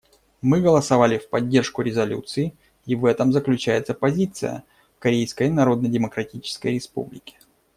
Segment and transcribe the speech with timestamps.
[0.41, 2.55] Мы голосовали в поддержку резолюции,
[2.87, 4.63] и в этом заключается позиция
[4.97, 7.37] Корейской Народно-Демократической Республики.